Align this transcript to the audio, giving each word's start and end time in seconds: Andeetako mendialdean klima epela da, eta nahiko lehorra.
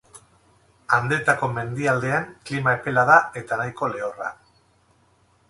Andeetako 0.95 1.49
mendialdean 1.57 2.25
klima 2.49 2.73
epela 2.79 3.05
da, 3.11 3.19
eta 3.43 3.61
nahiko 3.61 3.93
lehorra. 3.95 4.33